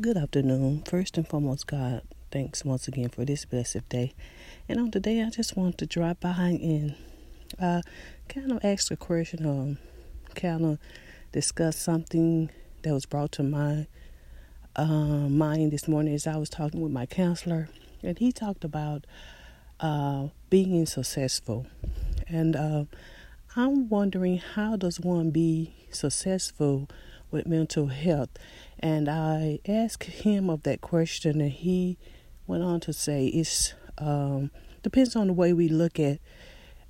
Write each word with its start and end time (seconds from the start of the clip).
Good 0.00 0.16
afternoon. 0.16 0.82
First 0.82 1.16
and 1.18 1.28
foremost, 1.28 1.68
God, 1.68 2.02
thanks 2.32 2.64
once 2.64 2.88
again 2.88 3.10
for 3.10 3.24
this 3.24 3.44
blessed 3.44 3.88
day. 3.88 4.12
And 4.68 4.80
on 4.80 4.90
today, 4.90 5.22
I 5.22 5.30
just 5.30 5.56
want 5.56 5.78
to 5.78 5.86
drop 5.86 6.20
by 6.20 6.58
and 6.60 6.96
uh, 7.60 7.82
kind 8.28 8.50
of 8.50 8.64
ask 8.64 8.90
a 8.90 8.96
question, 8.96 9.46
um, 9.46 9.78
kind 10.34 10.64
of 10.64 10.78
discuss 11.30 11.76
something 11.76 12.50
that 12.82 12.92
was 12.92 13.06
brought 13.06 13.30
to 13.32 13.44
my 13.44 13.86
uh, 14.74 14.84
mind 15.28 15.70
this 15.70 15.86
morning 15.86 16.12
as 16.12 16.26
I 16.26 16.38
was 16.38 16.50
talking 16.50 16.80
with 16.80 16.90
my 16.90 17.06
counselor. 17.06 17.68
And 18.02 18.18
he 18.18 18.32
talked 18.32 18.64
about 18.64 19.06
uh, 19.78 20.28
being 20.50 20.86
successful. 20.86 21.66
And 22.26 22.56
uh, 22.56 22.84
I'm 23.54 23.88
wondering 23.88 24.38
how 24.38 24.74
does 24.74 24.98
one 24.98 25.30
be 25.30 25.72
successful 25.90 26.88
with 27.30 27.46
mental 27.46 27.88
health? 27.88 28.30
And 28.78 29.08
I 29.08 29.60
asked 29.66 30.04
him 30.04 30.50
of 30.50 30.62
that 30.64 30.80
question, 30.80 31.40
and 31.40 31.50
he 31.50 31.98
went 32.46 32.62
on 32.62 32.80
to 32.80 32.92
say 32.92 33.26
it's 33.26 33.74
um, 33.98 34.50
depends 34.82 35.16
on 35.16 35.28
the 35.28 35.32
way 35.32 35.52
we 35.52 35.68
look 35.68 35.98
at 35.98 36.18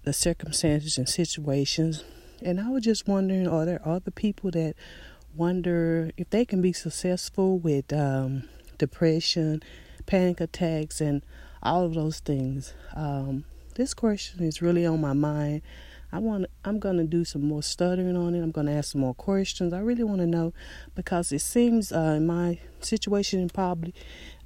the 0.02 0.12
circumstances 0.12 0.98
and 0.98 1.08
situations. 1.08 2.04
And 2.42 2.60
I 2.60 2.68
was 2.68 2.84
just 2.84 3.08
wondering, 3.08 3.46
are 3.48 3.64
there 3.64 3.80
other 3.86 4.10
people 4.10 4.50
that 4.50 4.74
wonder 5.34 6.10
if 6.16 6.30
they 6.30 6.44
can 6.44 6.60
be 6.60 6.72
successful 6.72 7.58
with 7.58 7.92
um, 7.92 8.48
depression, 8.78 9.62
panic 10.06 10.40
attacks, 10.40 11.00
and 11.00 11.22
all 11.62 11.84
of 11.84 11.94
those 11.94 12.20
things? 12.20 12.74
Um, 12.94 13.44
this 13.76 13.94
question 13.94 14.44
is 14.44 14.60
really 14.60 14.84
on 14.86 15.00
my 15.00 15.14
mind 15.14 15.62
I 16.12 16.18
want 16.18 16.46
I'm 16.64 16.78
going 16.78 16.96
to 16.98 17.04
do 17.04 17.24
some 17.24 17.42
more 17.42 17.62
studying 17.62 18.16
on 18.16 18.34
it. 18.34 18.42
I'm 18.42 18.50
going 18.50 18.66
to 18.66 18.72
ask 18.72 18.92
some 18.92 19.00
more 19.00 19.14
questions. 19.14 19.72
I 19.72 19.80
really 19.80 20.04
want 20.04 20.20
to 20.20 20.26
know 20.26 20.52
because 20.94 21.32
it 21.32 21.40
seems 21.40 21.92
uh, 21.92 22.14
in 22.16 22.26
my 22.26 22.58
situation 22.80 23.40
and 23.40 23.52
probably 23.52 23.94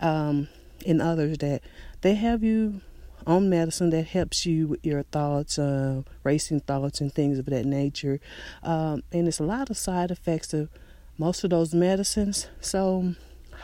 um, 0.00 0.48
in 0.84 1.00
others 1.00 1.38
that 1.38 1.62
they 2.00 2.14
have 2.14 2.42
you 2.42 2.80
on 3.26 3.50
medicine 3.50 3.90
that 3.90 4.06
helps 4.06 4.46
you 4.46 4.68
with 4.68 4.86
your 4.86 5.02
thoughts, 5.02 5.58
uh, 5.58 6.02
racing 6.24 6.60
thoughts, 6.60 7.00
and 7.00 7.12
things 7.12 7.38
of 7.38 7.46
that 7.46 7.66
nature. 7.66 8.20
Um, 8.62 9.02
and 9.12 9.28
it's 9.28 9.40
a 9.40 9.44
lot 9.44 9.70
of 9.70 9.76
side 9.76 10.10
effects 10.10 10.54
of 10.54 10.70
most 11.18 11.44
of 11.44 11.50
those 11.50 11.74
medicines. 11.74 12.48
So, 12.60 13.14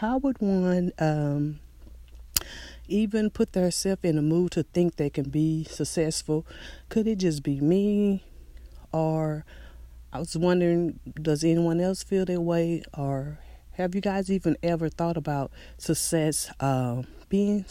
how 0.01 0.19
would 0.19 0.39
one 0.41 0.93
um, 0.99 1.61
even 2.89 3.31
put 3.31 3.53
themselves 3.53 4.03
in 4.05 4.19
a 4.19 4.23
mood 4.23 4.53
to 4.53 4.63
think 4.63 4.97
they 4.97 5.11
can 5.11 5.29
be 5.31 5.65
successful. 5.65 6.47
Could 6.89 7.07
it 7.07 7.19
just 7.19 7.43
be 7.43 7.61
me? 7.61 8.25
Or 8.93 9.45
I 10.13 10.19
was 10.19 10.37
wondering, 10.37 11.01
does 11.21 11.43
anyone 11.43 11.81
else 11.81 12.03
feel 12.03 12.25
that 12.25 12.41
way? 12.41 12.83
Or 12.97 13.39
have 13.73 13.95
you 13.95 14.01
guys 14.01 14.31
even 14.31 14.57
ever 14.63 14.89
thought 14.89 15.17
about 15.17 15.51
success, 15.79 16.51
uh, 16.61 17.03
being 17.29 17.65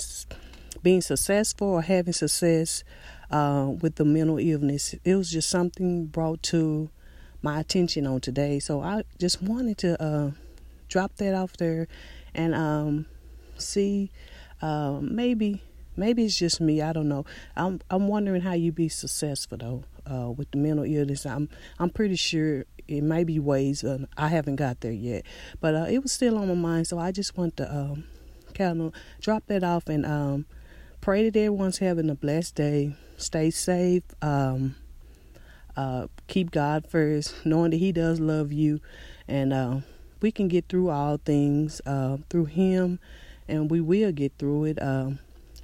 being 0.81 0.99
successful 0.99 1.67
or 1.69 1.81
having 1.81 2.11
success 2.11 2.83
uh, 3.31 3.71
with 3.81 3.95
the 3.95 4.03
mental 4.03 4.37
illness? 4.37 4.95
It 5.05 5.15
was 5.15 5.31
just 5.31 5.49
something 5.49 6.07
brought 6.07 6.43
to 6.43 6.89
my 7.41 7.59
attention 7.59 8.05
on 8.05 8.19
today, 8.19 8.59
so 8.59 8.81
I 8.81 9.03
just 9.19 9.41
wanted 9.41 9.77
to 9.79 10.01
uh, 10.01 10.31
drop 10.89 11.15
that 11.17 11.33
off 11.33 11.55
there 11.57 11.87
and 12.33 12.53
um, 12.53 13.05
see 13.57 14.11
um, 14.63 15.13
maybe 15.13 15.61
maybe 15.97 16.23
it's 16.23 16.37
just 16.37 16.61
me. 16.61 16.81
I 16.81 16.93
don't 16.93 17.09
know. 17.09 17.25
I'm 17.55 17.81
I'm 17.89 18.07
wondering 18.07 18.41
how 18.41 18.53
you 18.53 18.71
be 18.71 18.87
successful 18.87 19.57
though 19.57 19.83
uh, 20.09 20.31
with 20.31 20.49
the 20.51 20.57
mental 20.57 20.85
illness. 20.85 21.25
I'm 21.25 21.49
I'm 21.79 21.89
pretty 21.89 22.15
sure 22.15 22.63
it 22.87 23.01
may 23.03 23.25
be 23.25 23.39
ways. 23.39 23.83
Uh, 23.83 24.05
I 24.17 24.29
haven't 24.29 24.55
got 24.55 24.79
there 24.79 24.93
yet, 24.93 25.25
but 25.59 25.75
uh, 25.75 25.85
it 25.89 26.01
was 26.01 26.13
still 26.13 26.37
on 26.37 26.47
my 26.47 26.53
mind. 26.53 26.87
So 26.87 26.97
I 26.97 27.11
just 27.11 27.37
want 27.37 27.57
to 27.57 27.69
um, 27.69 28.05
kind 28.53 28.81
of 28.81 28.93
drop 29.19 29.47
that 29.47 29.65
off 29.65 29.87
and 29.87 30.05
um, 30.05 30.45
pray 31.01 31.29
that 31.29 31.37
everyone's 31.37 31.79
having 31.79 32.09
a 32.09 32.15
blessed 32.15 32.55
day. 32.55 32.95
Stay 33.17 33.51
safe. 33.51 34.03
Um, 34.21 34.75
uh, 35.75 36.07
keep 36.27 36.51
God 36.51 36.87
first, 36.87 37.45
knowing 37.45 37.71
that 37.71 37.77
He 37.77 37.91
does 37.91 38.21
love 38.21 38.53
you, 38.53 38.79
and 39.27 39.51
uh, 39.51 39.79
we 40.21 40.31
can 40.31 40.47
get 40.47 40.69
through 40.69 40.89
all 40.89 41.17
things 41.17 41.81
uh, 41.85 42.17
through 42.29 42.45
Him 42.45 42.99
and 43.47 43.69
we 43.69 43.81
will 43.81 44.11
get 44.11 44.33
through 44.37 44.65
it. 44.65 44.81
Um, 44.81 45.19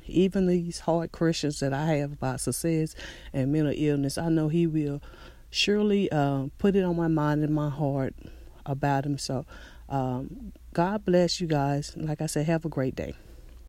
even 0.06 0.48
these 0.48 0.80
hard 0.80 1.12
questions 1.12 1.60
that 1.60 1.74
I 1.74 1.86
have 1.98 2.14
about 2.14 2.42
success 2.42 2.96
and 3.32 3.52
mental 3.52 3.74
illness, 3.76 4.18
I 4.18 4.30
know 4.30 4.48
He 4.48 4.68
will 4.68 5.02
surely 5.50 6.12
uh, 6.12 6.48
put 6.58 6.76
it 6.76 6.84
on 6.84 6.96
my 6.96 7.08
mind 7.08 7.44
and 7.44 7.54
my 7.54 7.70
heart 7.70 8.16
about 8.66 9.06
Him. 9.06 9.18
So, 9.18 9.46
um, 9.88 10.54
God 10.74 11.06
bless 11.06 11.42
you 11.42 11.48
guys. 11.48 11.94
Like 11.96 12.22
I 12.22 12.26
said, 12.26 12.46
have 12.46 12.66
a 12.66 12.70
great 12.70 12.96
day. 12.96 13.14